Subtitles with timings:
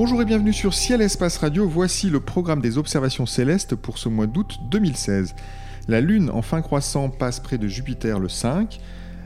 [0.00, 1.68] Bonjour et bienvenue sur Ciel Espace Radio.
[1.68, 5.34] Voici le programme des observations célestes pour ce mois d'août 2016.
[5.88, 8.78] La Lune en fin croissant passe près de Jupiter le 5.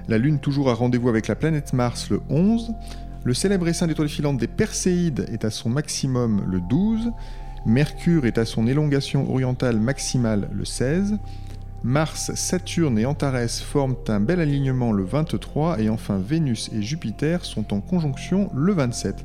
[0.08, 2.74] La Lune toujours à rendez-vous avec la planète Mars le 11.
[3.24, 7.12] Le célèbre essaim d'étoiles filantes des Perséides est à son maximum le 12.
[7.66, 11.18] Mercure est à son élongation orientale maximale le 16.
[11.84, 17.44] Mars, Saturne et Antares forment un bel alignement le 23 et enfin Vénus et Jupiter
[17.44, 19.24] sont en conjonction le 27.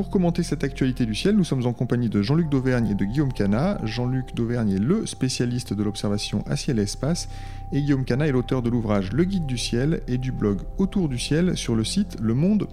[0.00, 3.04] Pour commenter cette actualité du ciel, nous sommes en compagnie de Jean-Luc Dauvergne et de
[3.04, 3.78] Guillaume Cana.
[3.84, 7.28] Jean-Luc Dauvergne est le spécialiste de l'observation à ciel et espace,
[7.70, 11.10] et Guillaume Cana est l'auteur de l'ouvrage Le Guide du ciel et du blog Autour
[11.10, 12.72] du ciel sur le site lemonde.fr.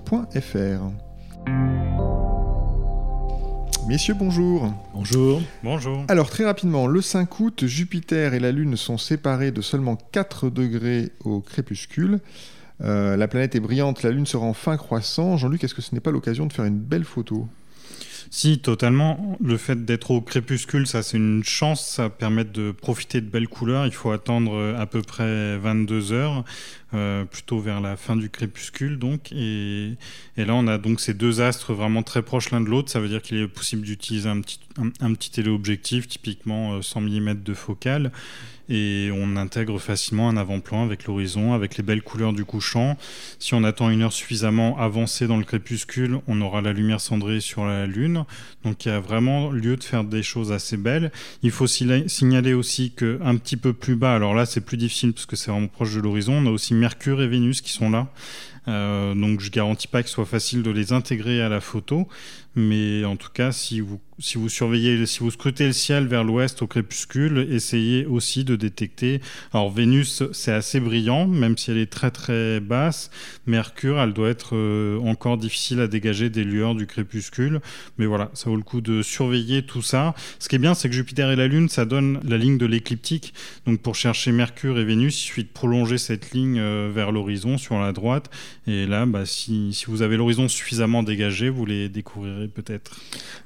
[3.89, 4.73] Messieurs, bonjour.
[4.93, 5.41] Bonjour.
[5.63, 6.05] Bonjour.
[6.07, 10.49] Alors très rapidement, le 5 août, Jupiter et la Lune sont séparés de seulement 4
[10.49, 12.21] degrés au crépuscule.
[12.81, 15.37] Euh, la planète est brillante, la Lune sera en fin croissant.
[15.37, 17.47] Jean-Luc, est-ce que ce n'est pas l'occasion de faire une belle photo?
[18.29, 19.37] Si, totalement.
[19.41, 23.47] Le fait d'être au crépuscule, ça c'est une chance, ça permet de profiter de belles
[23.47, 23.85] couleurs.
[23.85, 26.43] Il faut attendre euh, à peu près 22 heures,
[26.93, 29.31] euh, plutôt vers la fin du crépuscule donc.
[29.31, 29.93] Et,
[30.35, 32.91] là on a donc ces deux astres vraiment très proches l'un de l'autre.
[32.91, 34.59] Ça veut dire qu'il est possible d'utiliser un petit,
[34.99, 38.11] un petit téléobjectif, typiquement 100 mm de focale
[38.69, 42.97] et on intègre facilement un avant-plan avec l'horizon, avec les belles couleurs du couchant.
[43.39, 47.39] Si on attend une heure suffisamment avancée dans le crépuscule, on aura la lumière cendrée
[47.39, 48.25] sur la Lune.
[48.63, 51.11] Donc il y a vraiment lieu de faire des choses assez belles.
[51.43, 55.13] Il faut signaler aussi que un petit peu plus bas, alors là c'est plus difficile
[55.13, 57.89] parce que c'est vraiment proche de l'horizon, on a aussi Mercure et Vénus qui sont
[57.89, 58.07] là.
[58.67, 62.07] Euh, donc je garantis pas qu'il soit facile de les intégrer à la photo,
[62.57, 66.23] mais en tout cas, si vous, si vous surveillez, si vous scrutez le ciel vers
[66.23, 69.21] l'ouest au crépuscule, essayez aussi de détecter.
[69.53, 73.11] Alors Vénus, c'est assez brillant, même si elle est très très basse.
[73.45, 77.61] Mercure, elle doit être euh, encore difficile à dégager des lueurs du crépuscule.
[77.99, 80.15] Mais voilà, ça vaut le coup de surveiller tout ça.
[80.39, 82.65] Ce qui est bien, c'est que Jupiter et la Lune, ça donne la ligne de
[82.65, 83.35] l'écliptique.
[83.67, 87.59] Donc pour chercher Mercure et Vénus, il suffit de prolonger cette ligne euh, vers l'horizon
[87.59, 88.31] sur la droite.
[88.67, 92.91] Et là, bah, si, si vous avez l'horizon suffisamment dégagé, vous les découvrirez peut-être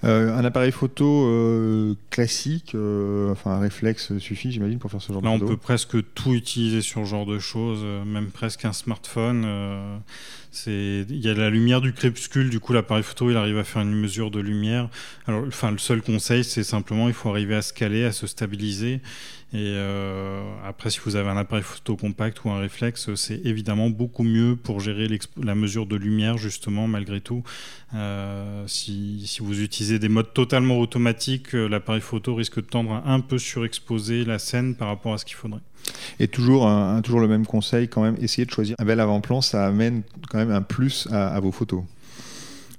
[0.04, 5.14] euh, Un appareil photo euh, classique, euh, enfin un réflexe suffit, j'imagine, pour faire ce
[5.14, 5.46] genre de photo.
[5.46, 9.46] on peut presque tout utiliser sur ce genre de choses, même presque un smartphone.
[10.52, 13.64] C'est il y a la lumière du crépuscule, du coup l'appareil photo il arrive à
[13.64, 14.90] faire une mesure de lumière.
[15.28, 18.28] Alors, enfin le seul conseil c'est simplement il faut arriver à se caler, à se
[18.28, 19.02] stabiliser
[19.54, 23.90] et euh, après, si vous avez un appareil photo compact ou un réflexe, c'est évidemment
[23.90, 25.10] beaucoup mieux pour gérer
[25.44, 27.44] la mesure de lumière, justement, malgré tout.
[27.94, 32.94] Euh, si, si, vous utilisez des modes totalement automatiques, euh, l'appareil photo risque de tendre
[32.94, 35.60] à un peu surexposer la scène par rapport à ce qu'il faudrait.
[36.20, 39.42] Et toujours, un, toujours le même conseil, quand même, essayez de choisir un bel avant-plan,
[39.42, 41.84] ça amène quand même un plus à vos photos.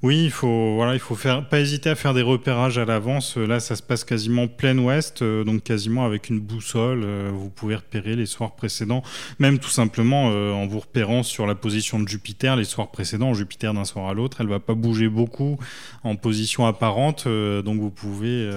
[0.02, 3.36] Oui, il faut voilà, il faut faire pas hésiter à faire des repérages à l'avance.
[3.36, 7.50] Là, ça se passe quasiment plein ouest, euh, donc quasiment avec une boussole, euh, vous
[7.50, 9.04] pouvez repérer les soirs précédents,
[9.38, 13.32] même tout simplement euh, en vous repérant sur la position de Jupiter les soirs précédents.
[13.32, 15.56] Jupiter d'un soir à l'autre, elle va pas bouger beaucoup
[16.02, 18.50] en position apparente, donc vous pouvez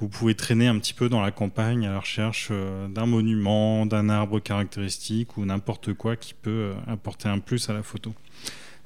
[0.00, 2.52] vous pouvez traîner un petit peu dans la campagne à la recherche
[2.94, 7.82] d'un monument, d'un arbre caractéristique ou n'importe quoi qui peut apporter un plus à la
[7.82, 8.12] photo.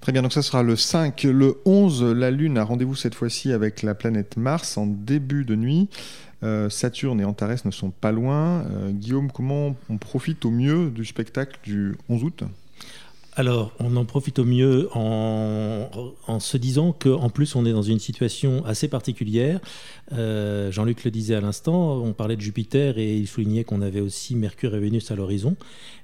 [0.00, 1.24] Très bien, donc ça sera le 5.
[1.24, 5.54] Le 11, la Lune a rendez-vous cette fois-ci avec la planète Mars en début de
[5.54, 5.88] nuit.
[6.42, 8.64] Euh, Saturne et Antares ne sont pas loin.
[8.70, 12.44] Euh, Guillaume, comment on profite au mieux du spectacle du 11 août?
[13.36, 15.88] Alors, on en profite au mieux en,
[16.40, 19.60] se disant qu'en plus, on est dans une situation assez particulière.
[20.12, 24.00] Euh, Jean-Luc le disait à l'instant, on parlait de Jupiter et il soulignait qu'on avait
[24.00, 25.56] aussi Mercure et Vénus à l'horizon.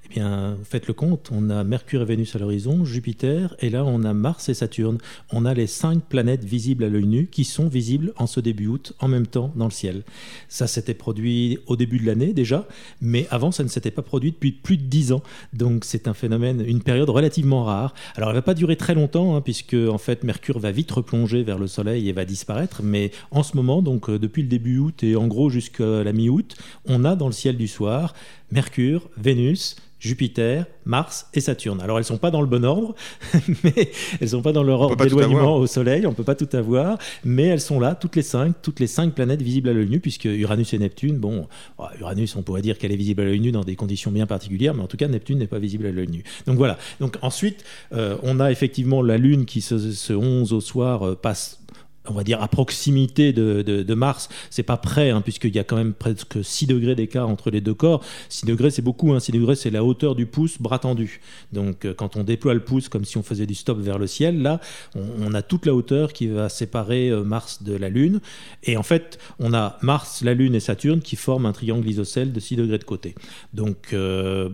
[0.08, 3.84] Eh bien, faites le compte, on a Mercure et Vénus à l'horizon, Jupiter, et là
[3.84, 4.98] on a Mars et Saturne.
[5.32, 8.68] On a les cinq planètes visibles à l'œil nu qui sont visibles en ce début
[8.68, 10.04] août, en même temps dans le ciel.
[10.48, 12.68] Ça s'était produit au début de l'année déjà,
[13.00, 15.22] mais avant ça ne s'était pas produit depuis plus de dix ans.
[15.52, 17.94] Donc c'est un phénomène, une période relativement rare.
[18.14, 21.42] Alors elle va pas durer très longtemps, hein, puisque en fait Mercure va vite replonger
[21.42, 24.78] vers le Soleil et va disparaître, mais en ce moment, donc euh, depuis le début
[24.78, 28.14] août et en gros jusqu'à la mi-août, on a dans le ciel du soir
[28.52, 31.80] Mercure, Vénus, Jupiter, Mars et Saturne.
[31.80, 32.94] Alors elles sont pas dans le bon ordre,
[33.64, 36.98] mais elles sont pas dans leur ordre d'éloignement au Soleil, on peut pas tout avoir,
[37.24, 40.00] mais elles sont là, toutes les cinq, toutes les cinq planètes visibles à l'œil nu,
[40.00, 41.48] puisque Uranus et Neptune, bon,
[41.78, 44.26] oh, Uranus on pourrait dire qu'elle est visible à l'œil nu dans des conditions bien
[44.26, 46.24] particulières, mais en tout cas Neptune n'est pas visible à l'œil nu.
[46.46, 46.78] Donc voilà.
[47.00, 51.14] Donc ensuite, euh, on a effectivement la Lune qui ce, ce 11 au soir euh,
[51.14, 51.60] passe
[52.08, 55.64] on va dire à proximité de, de, Mars, c'est pas près, hein, puisqu'il y a
[55.64, 58.02] quand même presque 6 degrés d'écart entre les deux corps.
[58.28, 61.20] 6 degrés, c'est beaucoup, hein, 6 degrés, c'est la hauteur du pouce, bras tendu.
[61.52, 64.06] Donc euh, quand on déploie le pouce comme si on faisait du stop vers le
[64.06, 64.60] ciel, là,
[64.94, 68.20] on, a toute la hauteur qui va séparer euh, Mars de la Lune.
[68.64, 72.32] Et en fait, on a Mars, la Lune et Saturne qui forment un triangle isocèle
[72.32, 73.14] de 6 degrés de côté.
[73.54, 74.50] Donc euh,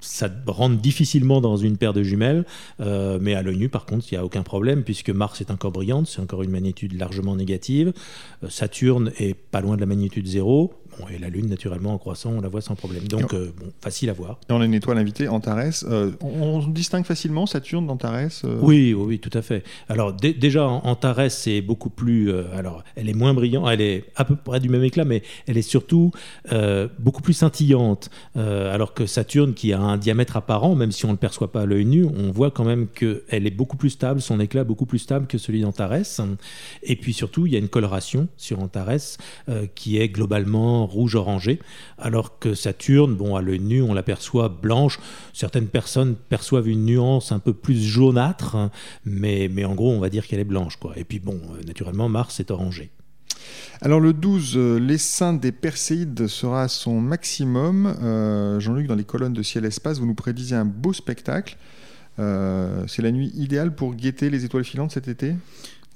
[0.00, 2.44] ça rentre difficilement dans une paire de jumelles,
[2.78, 5.72] mais à l'œil nu, par contre, il n'y a aucun problème, puisque Mars est encore
[5.72, 7.92] brillante, c'est encore une magnitude largement négative.
[8.42, 10.26] Euh, Saturne est pas loin de la magnitude
[10.96, 13.06] zéro et la Lune, naturellement, en croissant, on la voit sans problème.
[13.08, 14.38] Donc, euh, bon, facile à voir.
[14.48, 15.84] Et on a une étoile invitée, Antares.
[15.84, 19.62] Euh, on, distingue facilement Saturne d'Antares euh oui, oui, tout à fait.
[19.88, 22.32] Alors, déjà, Antares, c'est beaucoup plus.
[22.54, 25.56] alors, elle est moins brillante, elle est à peu près du même éclat, mais elle
[25.56, 26.10] est surtout
[26.98, 28.10] beaucoup plus scintillante.
[28.34, 31.62] alors que Saturne, qui a un diamètre apparent, même si on ne le perçoit pas
[31.62, 34.86] à l'œil nu, on voit quand même qu'elle est beaucoup plus stable, son éclat beaucoup
[34.86, 36.20] plus stable que celui d'Antares.
[36.82, 39.18] Et puis surtout, il y a une coloration sur Antares
[39.74, 41.60] qui est globalement rouge orangé,
[41.98, 44.98] alors que Saturne, bon, à l'œil nu, on l'aperçoit blanche.
[45.32, 48.70] Certaines personnes perçoivent une nuance un peu plus jaunâtre, hein,
[49.04, 50.76] mais, mais en gros, on va dire qu'elle est blanche.
[50.76, 50.92] Quoi.
[50.96, 52.90] Et puis, bon, euh, naturellement, Mars est orangé.
[53.80, 57.94] Alors le 12, euh, l'essaim des Perséides sera à son maximum.
[58.02, 61.56] Euh, Jean-Luc, dans les colonnes de ciel-espace, vous nous prédisez un beau spectacle.
[62.16, 65.34] c'est la nuit idéale pour guetter les étoiles filantes cet été?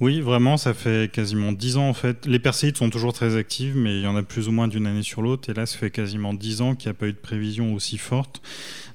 [0.00, 2.24] Oui, vraiment, ça fait quasiment dix ans en fait.
[2.24, 4.86] Les Perséides sont toujours très actives, mais il y en a plus ou moins d'une
[4.86, 5.50] année sur l'autre.
[5.50, 7.98] Et là, ça fait quasiment dix ans qu'il n'y a pas eu de prévision aussi
[7.98, 8.40] forte.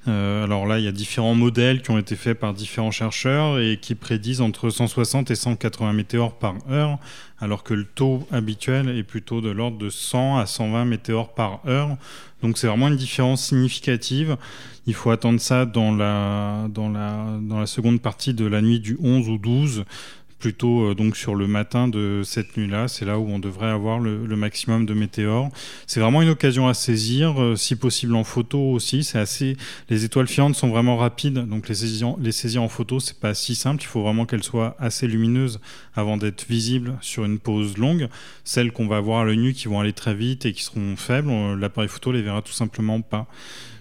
[0.07, 3.59] Euh, alors là, il y a différents modèles qui ont été faits par différents chercheurs
[3.59, 6.97] et qui prédisent entre 160 et 180 météores par heure,
[7.39, 11.61] alors que le taux habituel est plutôt de l'ordre de 100 à 120 météores par
[11.67, 11.97] heure.
[12.41, 14.37] Donc c'est vraiment une différence significative.
[14.87, 18.79] Il faut attendre ça dans la, dans la, dans la seconde partie de la nuit
[18.79, 19.85] du 11 ou 12
[20.39, 22.87] plutôt euh, donc sur le matin de cette nuit-là.
[22.87, 25.49] C'est là où on devrait avoir le, maximum de météores.
[25.87, 29.03] C'est vraiment une occasion à saisir, euh, si possible en photo aussi.
[29.03, 29.57] C'est assez.
[29.89, 33.81] Les étoiles filantes sont vraiment rapides, donc les saisir, en photo, c'est pas si simple.
[33.83, 35.59] Il faut vraiment qu'elles soient assez lumineuses
[35.95, 38.09] avant d'être visibles sur une pause longue.
[38.43, 40.95] Celles qu'on va voir à l'œil nu qui vont aller très vite et qui seront
[40.95, 43.27] faibles, l'appareil photo les verra tout simplement pas.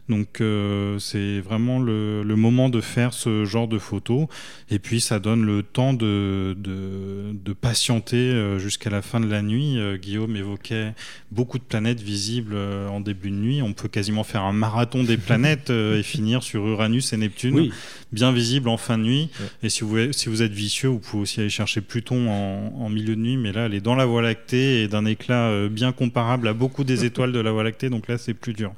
[0.08, 4.26] Donc euh, c'est vraiment le, moment de faire ce genre de photos.
[4.70, 9.40] Et puis ça donne le temps de, de, patienter euh, jusqu'à la fin de la
[9.40, 9.78] nuit.
[9.78, 10.92] Euh, Guillaume évoquait
[11.30, 13.62] beaucoup de planètes visibles en début de nuit.
[13.62, 17.70] On peut quasiment faire un marathon des planètes et finir sur Uranus et Neptune,
[18.12, 19.30] bien visibles en fin de nuit.
[19.62, 22.88] Et si vous, si vous êtes vicieux, vous pouvez aussi aller chercher Pluton en, en
[22.90, 23.36] milieu de nuit.
[23.36, 26.84] Mais là, elle est dans la Voie lactée et d'un éclat bien comparable à beaucoup
[26.84, 27.88] des étoiles de la Voie lactée.
[27.88, 28.72] Donc là, c'est plus dur.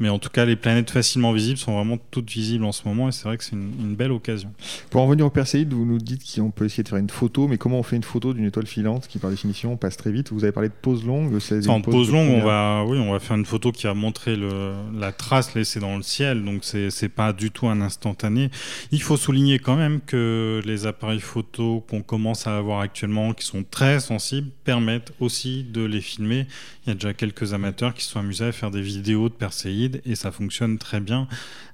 [0.00, 2.88] Mais en tout cas, les planètes planètes facilement visibles sont vraiment toutes visibles en ce
[2.88, 4.50] moment et c'est vrai que c'est une, belle occasion.
[4.88, 7.46] Pour en revenir au Perséide, vous nous dites qu'on peut essayer de faire une photo,
[7.46, 10.32] mais comment on fait une photo d'une étoile filante qui par définition passe très vite?
[10.32, 11.38] Vous avez parlé de pause longue.
[11.68, 14.72] En pause, longue, on va, oui, on va faire une photo qui va montrer le,
[14.98, 18.50] la trace laissée dans le ciel, donc c'est n'est pas du tout un instantané.
[18.92, 23.44] Il faut souligner quand même que les appareils photo qu'on commence à avoir actuellement, qui
[23.44, 26.46] sont très sensibles, permettent aussi de les filmer.
[26.86, 29.34] Il y a déjà quelques amateurs qui se sont amusés à faire des vidéos de
[29.34, 31.28] Perséide et ça fonctionne très bien.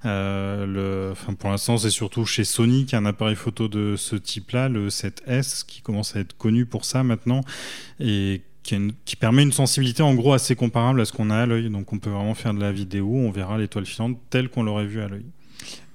[0.05, 3.97] Euh, le, enfin, pour l'instant, c'est surtout chez Sony qui a un appareil photo de
[3.97, 7.41] ce type-là, le 7S, qui commence à être connu pour ça maintenant
[8.01, 11.47] et qui, qui, permet une sensibilité en gros assez comparable à ce qu'on a à
[11.47, 11.71] l'œil.
[11.71, 14.87] Donc on peut vraiment faire de la vidéo, on verra l'étoile filante telle qu'on l'aurait
[14.87, 15.25] vue à l'œil.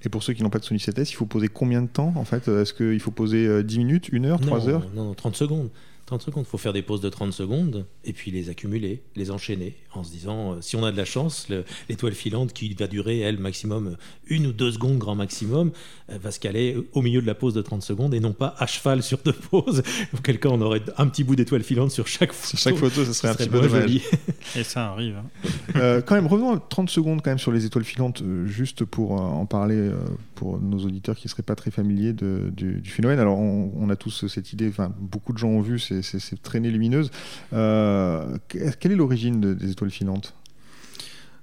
[0.06, 2.14] Et pour ceux qui n'ont pas de Sony 7S, il faut poser combien de temps
[2.16, 2.48] en fait?
[2.48, 4.86] Est-ce qu'il faut poser 10 euh, minutes, 1 heure, 3 heures?
[4.96, 5.70] Non, 30 secondes.
[6.06, 6.44] 30 secondes.
[6.48, 10.04] Il faut faire des pauses de 30 secondes et puis les accumuler, les enchaîner en
[10.04, 11.48] se disant euh, si on a de la chance,
[11.90, 13.96] l'étoile filante qui va durer, elle, maximum
[14.28, 15.72] une ou deux secondes grand maximum,
[16.10, 18.68] va se caler au milieu de la pause de 30 secondes et non pas à
[18.68, 19.84] cheval sur deux pauses.
[20.18, 22.58] Auquel cas, on aurait un petit bout d'étoile filante sur chaque photo.
[22.58, 24.02] Sur chaque photo, ça serait un petit peu dommage.
[24.56, 25.16] Et ça arrive.
[25.16, 25.50] Hein.
[25.76, 29.12] Euh, quand même, revenons 30 secondes quand même sur les étoiles filantes, euh, juste pour
[29.14, 29.92] en parler
[30.36, 33.20] pour nos auditeurs qui ne seraient pas très familiers du, phénomène.
[33.20, 36.38] Alors, on, on, a tous cette idée, enfin, beaucoup de gens ont vu ces ces,
[36.38, 37.12] traînées lumineuses.
[37.54, 40.36] Euh, quelle est l'origine des étoiles filantes?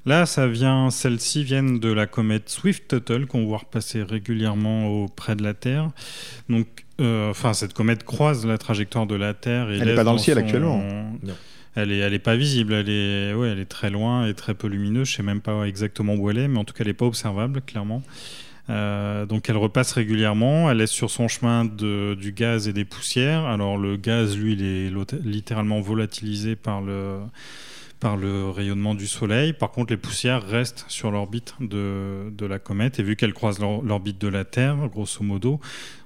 [0.07, 5.43] Là, ça vient, celles-ci viennent de la comète Swift-Tuttle qu'on voit repasser régulièrement auprès de
[5.43, 5.91] la Terre.
[6.49, 6.67] Donc,
[7.01, 9.71] euh, enfin, cette comète croise la trajectoire de la Terre.
[9.71, 10.83] Elle n'est pas dans le ciel actuellement.
[11.77, 14.55] Elle est, elle est pas visible, elle est, ouais, elle est très loin et très
[14.55, 15.09] peu lumineuse.
[15.09, 17.07] Je sais même pas exactement où elle est, mais en tout cas, elle n'est pas
[17.07, 18.03] observable, clairement.
[18.71, 22.85] Euh, donc elle repasse régulièrement, elle est sur son chemin de, du gaz et des
[22.85, 23.45] poussières.
[23.47, 24.93] Alors le gaz, lui, il est
[25.25, 27.21] littéralement volatilisé par le,
[28.51, 29.53] rayonnement du Soleil.
[29.53, 33.01] Par contre, les poussières restent sur l'orbite de, de, la comète.
[33.01, 35.61] Et vu qu'elle croise l'orbite de la Terre, grosso modo,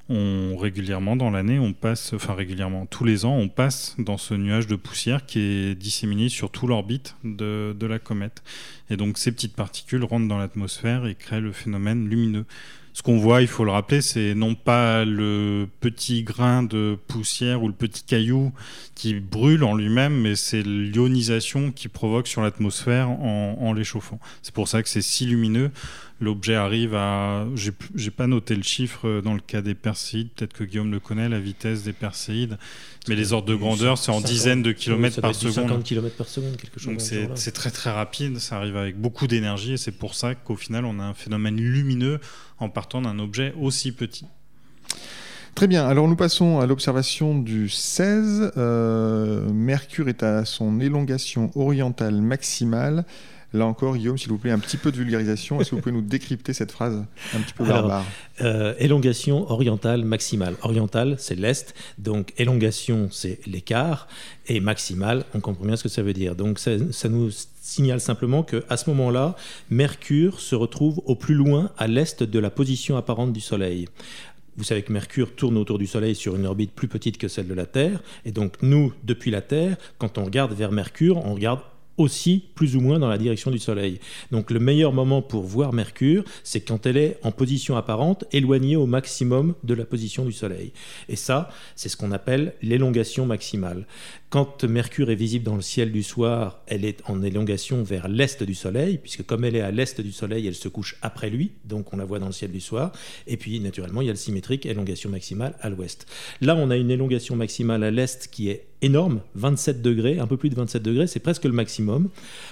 [0.08, 4.34] on, régulièrement dans l'année, on passe, enfin régulièrement, tous les ans, on passe dans ce
[4.34, 8.42] nuage de poussière qui est disséminé sur toute l'orbite de, la comète.
[8.90, 12.44] Et donc ces petites particules rentrent dans l'atmosphère et créent le phénomène lumineux
[12.94, 17.60] ce qu'on voit, il faut le rappeler, c'est non pas le petit grain de poussière
[17.64, 18.52] ou le petit caillou
[18.94, 24.20] qui brûle en lui-même, mais c'est l'ionisation qui provoque sur l'atmosphère en l'échauffant.
[24.42, 25.72] C'est pour ça que c'est si lumineux
[26.20, 27.46] l'objet arrive à.
[27.54, 31.28] J'ai pas noté le chiffre dans le cas des Perséides, peut-être que Guillaume le connaît,
[31.28, 32.58] la vitesse des Perséides.
[33.08, 35.68] Mais les ordres de grandeur, c'est en dizaines de kilomètres par seconde.
[35.68, 36.92] 50 km par seconde, quelque chose.
[36.92, 40.56] Donc c'est très très rapide, ça arrive avec beaucoup d'énergie et c'est pour ça qu'au
[40.56, 42.20] final on a un phénomène lumineux
[42.58, 44.26] en partant d'un objet aussi petit.
[45.54, 48.52] Très bien, alors nous passons à l'observation du 16.
[48.56, 53.04] Euh, Mercure est à son élongation orientale maximale
[53.54, 55.60] Là encore, Guillaume, s'il vous plaît, un petit peu de vulgarisation.
[55.60, 57.04] Est-ce que vous pouvez nous décrypter cette phrase
[57.36, 58.04] un petit peu barbare
[58.40, 60.56] euh, Élongation orientale maximale.
[60.62, 61.72] Orientale, c'est l'est.
[61.98, 64.08] Donc, élongation, c'est l'écart.
[64.48, 66.34] Et maximale, on comprend bien ce que ça veut dire.
[66.34, 66.72] Donc, ça,
[67.08, 67.30] nous
[67.62, 69.36] signale simplement qu'à ce moment-là,
[69.70, 73.86] Mercure se retrouve au plus loin à l'est de la position apparente du Soleil.
[74.56, 77.46] Vous savez que Mercure tourne autour du Soleil sur une orbite plus petite que celle
[77.46, 78.02] de la Terre.
[78.24, 81.60] Et donc, nous, depuis la Terre, quand on regarde vers Mercure, on regarde
[81.96, 84.00] aussi plus ou moins dans la direction du Soleil.
[84.30, 88.76] Donc le meilleur moment pour voir Mercure, c'est quand elle est en position apparente, éloignée
[88.76, 90.72] au maximum de la position du Soleil.
[91.08, 93.86] Et ça, c'est ce qu'on appelle l'élongation maximale.
[94.34, 98.42] Quand Mercure est visible dans le ciel du soir, elle est en élongation vers l'est
[98.42, 101.52] du Soleil, puisque comme elle est à l'est du Soleil, elle se couche après lui,
[101.64, 102.90] donc on la voit dans le ciel du soir.
[103.28, 106.06] Et puis naturellement, il y a le symétrique, élongation maximale à l'ouest.
[106.40, 110.36] Là, on a une élongation maximale à l'est qui est énorme, 27 degrés, un peu
[110.36, 112.10] plus de 27 degrés, c'est presque le maximum.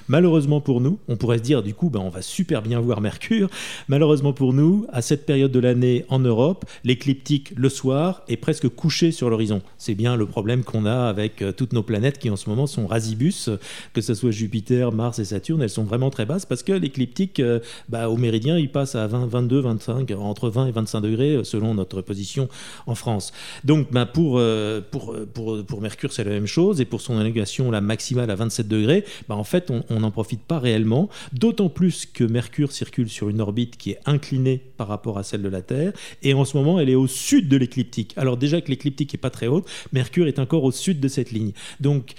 [0.08, 3.00] Malheureusement pour nous, on pourrait se dire du coup, ben, on va super bien voir
[3.00, 3.50] Mercure.
[3.88, 8.68] Malheureusement pour nous, à cette période de l'année en Europe, l'écliptique le soir est presque
[8.68, 9.62] couché sur l'horizon.
[9.76, 12.86] C'est bien le problème qu'on a avec euh, nos planètes qui en ce moment sont
[12.86, 13.50] rasibus,
[13.92, 17.40] que ce soit Jupiter, Mars et Saturne, elles sont vraiment très basses parce que l'écliptique,
[17.40, 21.36] euh, bah, au méridien, il passe à 20, 22, 25, entre 20 et 25 degrés
[21.36, 22.48] euh, selon notre position
[22.86, 23.32] en France.
[23.64, 27.80] Donc bah, pour, euh, pour, Mercure, c'est la même chose et pour son élongation la
[27.80, 32.24] maximale à 27 degrés, bah, en fait, on n'en profite pas réellement, d'autant plus que
[32.24, 35.92] Mercure circule sur une orbite qui est inclinée par rapport à celle de la Terre
[36.22, 38.14] et en ce moment, elle est au sud de l'écliptique.
[38.16, 41.32] Alors déjà que l'écliptique est pas très haute, Mercure est encore au sud de cette
[41.32, 41.52] ligne.
[41.80, 42.14] Donc,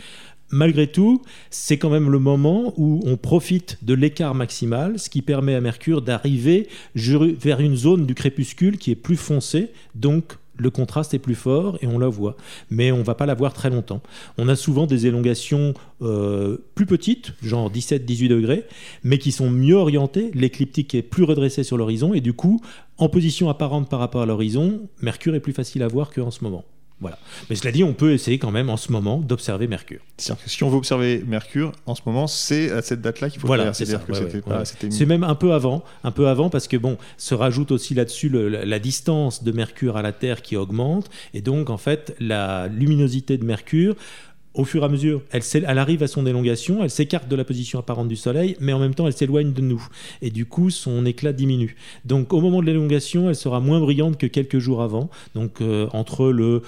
[0.50, 5.22] malgré tout, c'est quand même le moment où on profite de l'écart maximal, ce qui
[5.22, 10.70] permet à Mercure d'arriver vers une zone du crépuscule qui est plus foncée, donc le
[10.70, 12.36] contraste est plus fort et on la voit.
[12.70, 14.02] Mais on ne va pas la voir très longtemps.
[14.38, 18.66] On a souvent des élongations euh, plus petites, genre 17-18 degrés,
[19.04, 20.32] mais qui sont mieux orientées.
[20.36, 22.62] L'écliptique est plus redressée sur l'horizon et du coup,
[22.98, 26.44] en position apparente par rapport à l'horizon, Mercure est plus facile à voir qu'en ce
[26.44, 26.64] moment.
[27.04, 27.20] Voilà.
[27.50, 30.00] Mais cela dit, on peut essayer quand même en ce moment d'observer Mercure.
[30.18, 33.74] si on veut observer Mercure, en ce moment, c'est à cette date-là qu'il faut voilà,
[33.74, 34.00] faire.
[34.90, 38.30] C'est même un peu avant, un peu avant, parce que bon, se rajoute aussi là-dessus
[38.30, 43.38] la distance de Mercure à la Terre qui augmente, et donc en fait la luminosité
[43.38, 43.96] de Mercure
[44.54, 47.80] au fur et à mesure, elle, arrive à son élongation, elle s'écarte de la position
[47.80, 49.86] apparente du Soleil, mais en même temps, elle s'éloigne de nous.
[50.22, 51.76] Et du coup, son éclat diminue.
[52.06, 55.10] Donc, au moment de l'élongation, elle sera moins brillante que quelques jours avant.
[55.34, 56.62] Donc, euh, entre le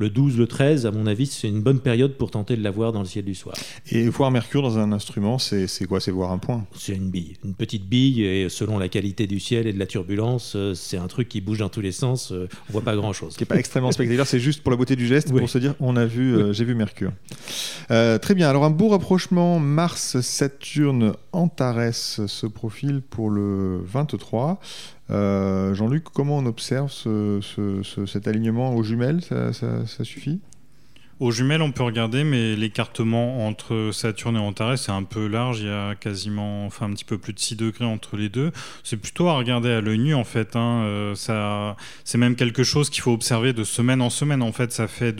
[0.00, 2.70] le 12, le 13, à mon avis, c'est une bonne période pour tenter de la
[2.70, 3.54] voir dans le ciel du soir.
[3.90, 6.00] Et voir Mercure dans un instrument, c'est quoi?
[6.00, 6.64] C'est voir un point?
[6.74, 9.84] C'est une bille, une petite bille, et selon la qualité du ciel et de la
[9.84, 12.96] turbulence, euh, c'est un truc qui bouge dans tous les sens, euh, on voit pas
[12.96, 13.34] grand-chose.
[13.34, 15.74] Ce n'est pas extrêmement spectaculaire, c'est juste pour la beauté du geste, pour se dire,
[15.80, 17.12] on a vu, euh, j'ai vu Mercure.
[17.88, 24.60] très bien, alors un beau rapprochement Mars-Saturne Antares se profile pour le 23.
[25.10, 26.92] Euh, Jean-Luc, comment on observe
[28.06, 29.22] cet alignement aux jumelles?
[29.22, 30.40] Ça, suffit?
[31.18, 35.60] Aux jumelles, on peut regarder, mais l'écartement entre Saturne et Antares c'est un peu large.
[35.60, 38.52] Il y a quasiment, enfin, un petit peu plus de 6 degrés entre les deux.
[38.84, 40.56] C'est plutôt à regarder à l'œil nu, en fait.
[40.56, 40.82] Hein.
[40.84, 41.74] Euh,
[42.04, 44.42] c'est même quelque chose qu'il faut observer de semaine en semaine.
[44.42, 45.14] En fait, ça fait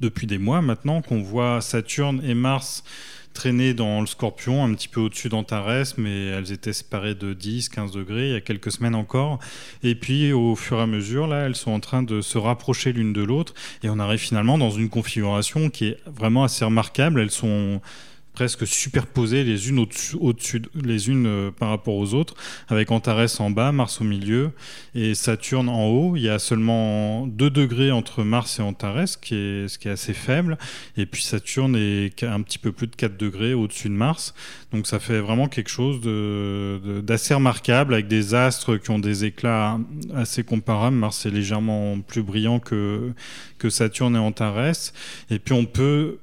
[0.00, 2.84] depuis des mois maintenant qu'on voit Saturne et Mars
[3.32, 7.68] traînaient dans le Scorpion, un petit peu au-dessus d'Antares, mais elles étaient séparées de 10,
[7.68, 9.38] 15 degrés il y a quelques semaines encore.
[9.82, 12.92] Et puis au fur et à mesure, là, elles sont en train de se rapprocher
[12.92, 17.20] l'une de l'autre, et on arrive finalement dans une configuration qui est vraiment assez remarquable.
[17.20, 17.80] Elles sont
[18.32, 22.34] presque superposées les unes au-dessus, les unes euh, par rapport aux autres,
[22.68, 24.52] avec Antares en bas, Mars au milieu
[24.94, 26.16] et Saturne en haut.
[26.16, 29.88] Il y a seulement 2 degrés entre Mars et Antares, ce qui est, ce qui
[29.88, 30.58] est assez faible,
[30.96, 34.34] et puis Saturne est un petit peu plus de 4 degrés au-dessus de Mars.
[34.72, 36.00] Donc ça fait vraiment quelque chose
[37.02, 39.78] d'assez remarquable, avec des astres qui ont des éclats
[40.14, 40.96] assez comparables.
[40.96, 43.12] Mars est légèrement plus brillant que,
[43.58, 44.92] que Saturne et Antares,
[45.30, 46.18] et puis on peut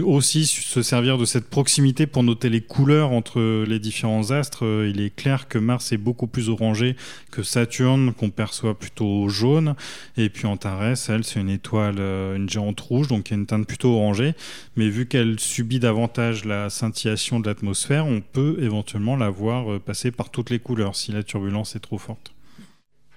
[0.00, 4.64] aussi se servir de cette proximité pour noter les couleurs entre les différents astres.
[4.64, 6.96] Euh, il est clair que Mars est beaucoup plus orangé
[7.30, 9.74] que Saturne, qu'on perçoit plutôt jaune.
[10.16, 13.46] Et puis Antares, elle, c'est une étoile, euh, une géante rouge, donc qui a une
[13.46, 14.34] teinte plutôt orangée.
[14.76, 19.78] Mais vu qu'elle subit davantage la scintillation de l'atmosphère, on peut éventuellement la voir euh,
[19.78, 22.32] passer par toutes les couleurs si la turbulence est trop forte.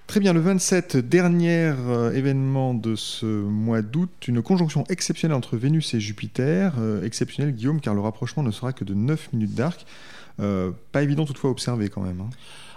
[0.06, 5.56] Très bien, le 27, dernier euh, événement de ce mois d'août, une conjonction exceptionnelle entre
[5.56, 6.74] Vénus et Jupiter.
[6.78, 9.84] Euh, exceptionnelle, Guillaume, car le rapprochement ne sera que de 9 minutes d'arc.
[10.38, 12.20] Euh, pas évident toutefois à observer quand même.
[12.20, 12.30] Hein.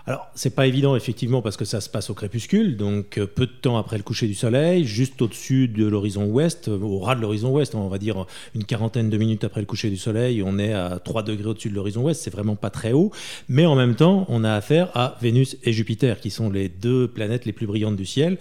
[0.05, 3.45] Alors, c'est pas évident effectivement parce que ça se passe au crépuscule, donc euh, peu
[3.45, 7.15] de temps après le coucher du soleil, juste au-dessus de l'horizon ouest, euh, au ras
[7.15, 8.25] de l'horizon ouest, on va dire
[8.55, 11.69] une quarantaine de minutes après le coucher du soleil, on est à 3 degrés au-dessus
[11.69, 13.11] de l'horizon ouest, c'est vraiment pas très haut,
[13.49, 17.07] mais en même temps, on a affaire à Vénus et Jupiter, qui sont les deux
[17.07, 18.37] planètes les plus brillantes du ciel.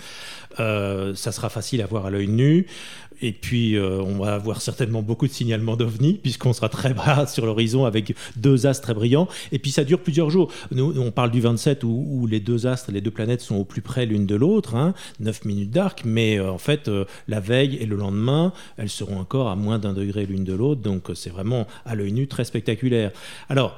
[0.61, 2.67] Euh, ça sera facile à voir à l'œil nu.
[3.21, 7.27] Et puis, euh, on va avoir certainement beaucoup de signalements d'OVNI, puisqu'on sera très bas
[7.33, 9.29] sur l'horizon avec deux astres très brillants.
[9.51, 10.53] Et puis, ça dure plusieurs jours.
[10.71, 13.83] Nous, on parle du 27 où, les deux astres, les deux planètes sont au plus
[13.83, 16.03] près l'une de l'autre, hein, 9 minutes d'arc.
[16.05, 19.81] Mais euh, en fait, euh, la veille et le lendemain, elles seront encore à moins
[19.81, 20.81] d'un degré l'une de l'autre.
[20.81, 23.11] Donc, c'est vraiment à l'œil nu très spectaculaire.
[23.49, 23.77] Alors,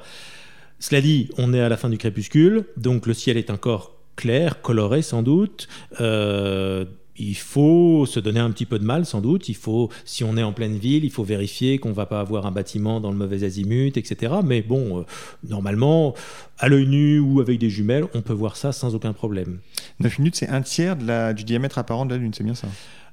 [0.79, 4.61] cela dit, on est à la fin du crépuscule, donc le ciel est encore clair,
[4.61, 5.67] coloré sans doute.
[5.99, 6.85] Euh,
[7.21, 9.47] il faut se donner un petit peu de mal, sans doute.
[9.49, 12.19] Il faut, si on est en pleine ville, il faut vérifier qu'on ne va pas
[12.19, 14.33] avoir un bâtiment dans le mauvais azimut, etc.
[14.43, 15.03] Mais bon, euh,
[15.47, 16.15] normalement,
[16.57, 19.59] à l'œil nu ou avec des jumelles, on peut voir ça sans aucun problème.
[19.99, 22.55] 9 minutes, c'est un tiers de la, du diamètre apparent de la Lune, c'est bien
[22.55, 22.67] ça?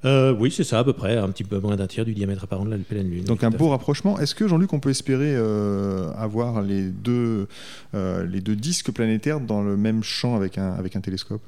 [0.05, 2.45] Euh, oui, c'est ça à peu près, un petit peu moins d'un tiers du diamètre
[2.45, 3.25] apparent de la pleine Lune.
[3.25, 4.17] Donc un beau rapprochement.
[4.17, 7.47] Est-ce que Jean-Luc, on peut espérer euh, avoir les deux,
[7.93, 11.41] les deux disques planétaires dans le même champ avec un, avec un télescope?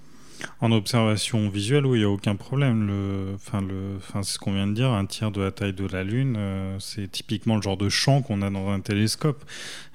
[0.60, 2.90] En observation visuelle, oui, il n'y a aucun problème.
[3.36, 3.62] Enfin,
[4.24, 6.77] c'est ce qu'on vient de dire, un tiers de la taille de la Lune, euh,
[6.80, 9.44] c'est typiquement le genre de champ qu'on a dans un télescope,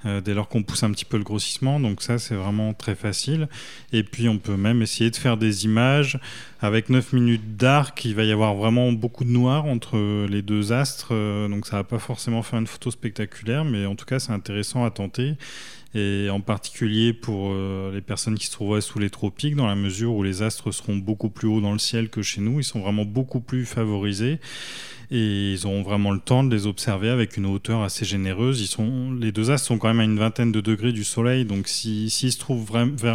[0.05, 1.79] euh, dès lors qu'on pousse un petit peu le grossissement.
[1.79, 3.47] Donc ça, c'est vraiment très facile.
[3.93, 6.19] Et puis, on peut même essayer de faire des images
[6.61, 8.03] avec 9 minutes d'arc.
[8.05, 11.09] Il va y avoir vraiment beaucoup de noir entre les deux astres.
[11.11, 14.31] Euh, donc ça va pas forcément faire une photo spectaculaire, mais en tout cas, c'est
[14.31, 15.35] intéressant à tenter
[15.95, 19.75] et en particulier pour euh, les personnes qui se trouveraient sous les tropiques, dans la
[19.75, 22.63] mesure où les astres seront beaucoup plus hauts dans le ciel que chez nous, ils
[22.63, 24.39] sont vraiment beaucoup plus favorisés
[25.09, 28.77] et ils auront vraiment le temps de les observer avec une hauteur assez généreuse.
[29.21, 32.11] Les deux astres sont quand même à une vingtaine de degrés du Soleil, donc s'ils
[32.11, 32.69] se trouvent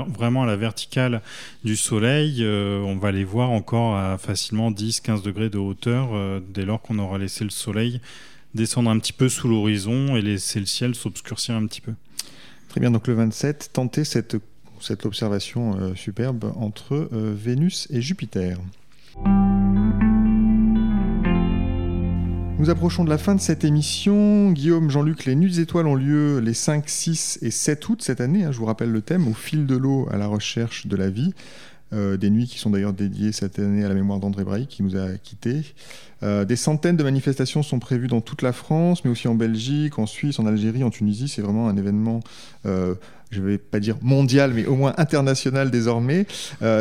[0.09, 1.21] vraiment à la verticale
[1.65, 6.41] du Soleil, euh, on va les voir encore à facilement 10-15 degrés de hauteur euh,
[6.55, 8.01] dès lors qu'on aura laissé le Soleil
[8.55, 11.93] descendre un petit peu sous l'horizon et laisser le ciel s'obscurcir un petit peu.
[12.73, 14.39] Très bien, donc le 27, tentez cette,
[14.81, 18.57] cette observation euh, superbe entre euh, Vénus et Jupiter.
[22.59, 24.53] Nous approchons de la fin de cette émission.
[24.53, 28.23] Guillaume, Jean-Luc, les Nuits des Étoiles ont lieu les 5, 6 et 7 août cette
[28.23, 28.45] année.
[28.45, 31.11] Hein, je vous rappelle le thème, au fil de l'eau à la recherche de la
[31.11, 31.35] vie.
[31.93, 34.83] Euh, des nuits qui sont d'ailleurs dédiées cette année à la mémoire d'André Braille qui
[34.83, 35.63] nous a quittés.
[36.23, 39.99] Euh, des centaines de manifestations sont prévues dans toute la France, mais aussi en Belgique,
[39.99, 41.29] en Suisse, en Algérie, en Tunisie.
[41.29, 42.21] C'est vraiment un événement,
[42.65, 42.95] euh,
[43.31, 46.27] je ne vais pas dire mondial, mais au moins international désormais.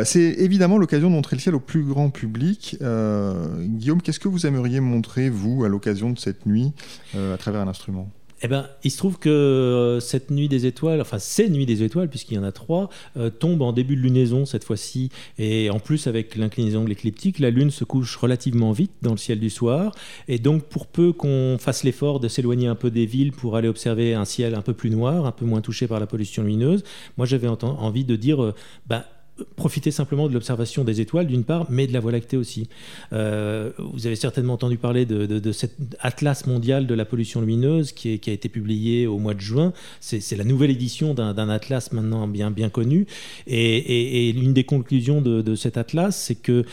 [0.04, 2.78] c'est évidemment l'occasion de montrer le ciel au plus grand public.
[2.80, 6.72] Guillaume, qu'est-ce que vous aimeriez montrer, vous, à l'occasion de cette nuit,
[7.14, 8.08] à travers un instrument?
[8.42, 11.84] Eh ben, il se trouve que euh, cette nuit des étoiles, enfin ces nuits des
[11.84, 15.10] étoiles, puisqu'il y en a trois, euh, tombent en début de lunaison cette fois-ci.
[15.38, 19.16] Et en plus, avec l'inclinaison de l'écliptique, la Lune se couche relativement vite dans le
[19.16, 19.94] ciel du soir.
[20.26, 23.68] Et donc, pour peu qu'on fasse l'effort de s'éloigner un peu des villes pour aller
[23.68, 26.82] observer un ciel un peu plus noir, un peu moins touché par la pollution lumineuse,
[27.16, 28.54] moi j'avais envie de dire, euh,
[28.88, 29.04] ben,
[29.56, 32.68] profiter simplement de l'observation des étoiles d'une part, mais de la Voie lactée aussi.
[33.12, 38.20] Euh, vous avez certainement entendu parler de, cet atlas mondial de la pollution lumineuse qui,
[38.26, 39.72] a été publié au mois de juin.
[40.00, 43.06] C'est la nouvelle édition d'un atlas maintenant bien, bien connu.
[43.46, 46.64] Et, l'une des conclusions de, cet atlas, c'est que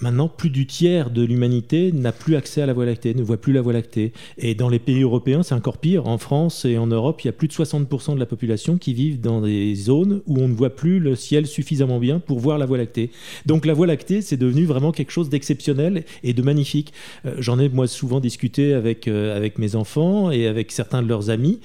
[0.00, 3.36] Maintenant, plus du tiers de l'humanité n'a plus accès à la Voie lactée, ne voit
[3.36, 4.12] plus la Voie lactée.
[4.36, 6.06] Et dans les pays européens, c'est encore pire.
[6.06, 8.94] En France et en Europe, il y a plus de 60% de la population qui
[8.94, 12.58] vivent dans des zones où on ne voit plus le ciel suffisamment bien pour voir
[12.58, 13.10] la Voie lactée.
[13.46, 16.92] Donc la Voie lactée, c'est devenu vraiment quelque chose d'exceptionnel et de magnifique.
[17.26, 21.08] Euh, j'en ai moi souvent discuté avec, euh, avec mes enfants et avec certains de
[21.08, 21.58] leurs amis.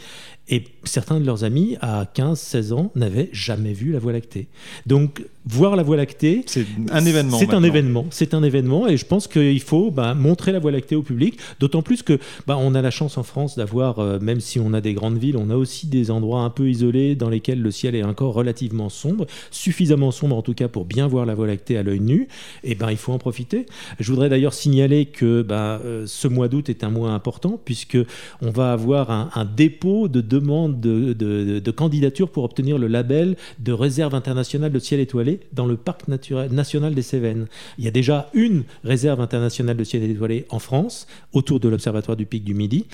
[0.50, 4.48] Et certains de leurs amis, à 15-16 ans, n'avaient jamais vu la Voie lactée.
[4.86, 7.40] Donc, voir la Voie lactée, c'est un événement.
[7.40, 8.06] C'est un événement.
[8.10, 11.40] C'est un événement, et je pense qu'il faut bah, montrer la Voie lactée au public.
[11.62, 14.74] D'autant plus que bah, on a la chance en France d'avoir, euh, même si on
[14.74, 17.72] a des grandes villes, on a aussi des endroits un peu isolés dans lesquels le
[17.72, 21.48] ciel est encore relativement sombre, suffisamment sombre en tout cas pour bien voir la Voie
[21.48, 22.28] lactée à l'œil nu.
[22.66, 23.66] Et ben, il faut en profiter.
[23.98, 27.98] Je voudrais d'ailleurs signaler que bah, euh, ce mois d'août est un mois important puisque
[28.42, 33.72] on va avoir un, un dépôt de demande de, candidature pour obtenir le label de
[33.72, 37.48] réserve internationale de ciel étoilé dans le parc national des Cévennes.
[37.78, 42.18] Il y a déjà une réserve internationale de ciel étoilé en France, autour de l'observatoire
[42.18, 42.86] du pic du Midi.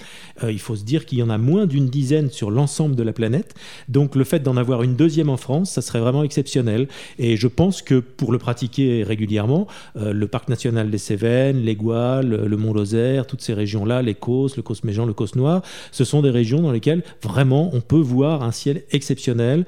[0.43, 3.04] Euh, il faut se dire qu'il y en a moins d'une dizaine sur l'ensemble de
[3.04, 3.56] la planète.
[3.88, 6.88] Donc le fait d'en avoir une deuxième en France, ça serait vraiment exceptionnel.
[7.17, 12.28] Et je pense que pour le pratiquer régulièrement, euh, le parc national des Cévennes, l'Égual,
[12.30, 16.62] le Mont-Lozère, toutes ces régions-là, les Causses, le Causse-Méjean, le Causse-Noir, ce sont des régions
[16.62, 19.65] dans lesquelles vraiment on peut voir un ciel exceptionnel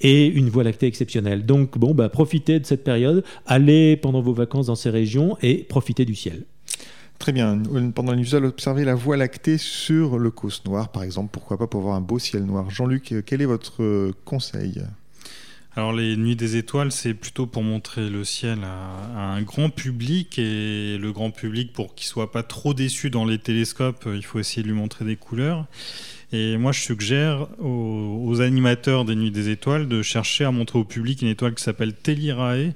[0.00, 1.46] et une voie lactée exceptionnelle.
[1.46, 5.64] Donc bon, bah, profitez de cette période, allez pendant vos vacances dans ces régions et
[5.64, 6.44] profitez du ciel.
[7.18, 7.58] Très bien.
[7.94, 11.30] Pendant la nuit, vous allez observer la voie lactée sur le Causse Noir, par exemple.
[11.32, 12.68] Pourquoi pas pour voir un beau ciel noir.
[12.68, 14.82] Jean-Luc, quel est votre conseil?
[15.76, 20.38] Alors les nuits des étoiles, c'est plutôt pour montrer le ciel à, un grand public
[20.38, 24.38] et le grand public, pour qu'il soit pas trop déçu dans les télescopes, il faut
[24.38, 25.66] essayer de lui montrer des couleurs.
[26.32, 30.84] Et moi, je suggère aux, animateurs des Nuits des Étoiles de chercher à montrer au
[30.84, 32.72] public une étoile qui s'appelle Telirae.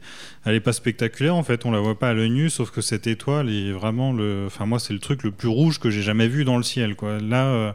[0.47, 2.81] Elle n'est pas spectaculaire, en fait, on la voit pas à l'œil nu, sauf que
[2.81, 4.45] cette étoile est vraiment le.
[4.47, 6.97] Enfin, moi, c'est le truc le plus rouge que j'ai jamais vu dans le ciel.
[6.97, 7.19] Quoi.
[7.19, 7.73] Là, euh,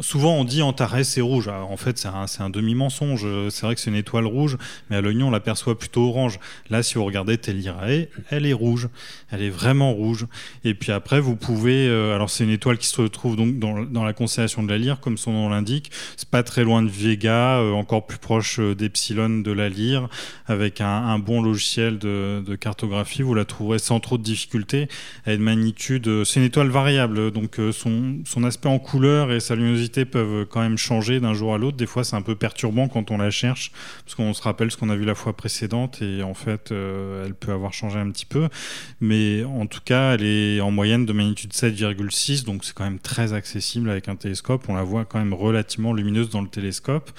[0.00, 1.48] souvent, on dit Antares, c'est rouge.
[1.48, 3.24] en fait, c'est un, un demi-mensonge.
[3.50, 4.58] C'est vrai que c'est une étoile rouge,
[4.90, 6.40] mais à l'œil nu, on l'aperçoit plutôt orange.
[6.70, 8.88] Là, si vous regardez Telirae, elle est rouge.
[9.30, 10.26] Elle est vraiment rouge.
[10.64, 11.86] Et puis après, vous pouvez.
[11.86, 15.00] Euh, alors, c'est une étoile qui se retrouve donc dans, la constellation de la Lyre,
[15.00, 15.90] comme son nom l'indique.
[16.16, 20.08] C'est pas très loin de Vega, euh, encore plus proche d'Epsilon de la Lyre,
[20.46, 22.07] avec un, bon logiciel de,
[22.60, 23.22] cartographie.
[23.22, 24.88] Vous la trouverez sans trop de difficultés.
[25.24, 29.32] Elle a une magnitude, euh, c'est une étoile variable, donc son, son aspect en couleur
[29.32, 31.76] et sa luminosité peuvent quand même changer d'un jour à l'autre.
[31.76, 33.72] Des fois, c'est un peu perturbant quand on la cherche,
[34.04, 37.34] parce qu'on se rappelle ce qu'on a vu la fois précédente et en fait, elle
[37.34, 38.48] peut avoir changé un petit peu.
[39.00, 42.98] Mais en tout cas, elle est en moyenne de magnitude 7,6, donc c'est quand même
[42.98, 44.64] très accessible avec un télescope.
[44.68, 47.10] On la voit quand même relativement lumineuse dans le télescope.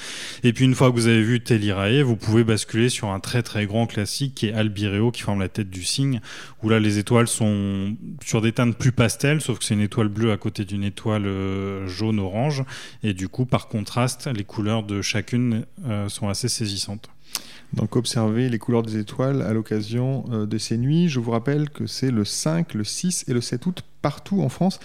[0.43, 3.43] Et puis une fois que vous avez vu Telirae, vous pouvez basculer sur un très
[3.43, 4.54] très grand classique qui est
[5.12, 6.22] Qui forme la tête du cygne,
[6.63, 10.08] où là les étoiles sont sur des teintes plus pastel, sauf que c'est une étoile
[10.08, 12.63] bleue à côté d'une étoile euh, jaune-orange.
[13.04, 17.10] Et du coup, par contraste, les couleurs de chacune euh, sont assez saisissantes.
[17.74, 21.08] Donc observez les couleurs des étoiles à l'occasion euh, de ces nuits.
[21.08, 24.50] Je vous rappelle que c'est le 5, le 6 et le 7 août partout en
[24.50, 24.80] France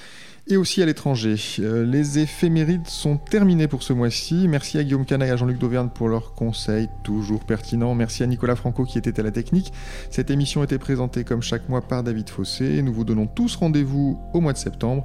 [0.46, 1.36] et aussi à l'étranger.
[1.60, 4.46] Euh, les éphémérides sont terminés pour ce mois-ci.
[4.48, 7.94] Merci à Guillaume Canaille et à Jean-Luc Dauvergne pour leurs conseils toujours pertinents.
[7.94, 9.72] Merci à Nicolas Franco qui était à la technique.
[10.10, 12.82] Cette émission était présentée comme chaque mois par David Fossé.
[12.82, 15.04] Nous vous donnons tous rendez-vous au mois de septembre.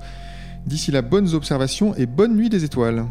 [0.65, 3.05] D'ici là, bonnes observations et bonne nuit des étoiles.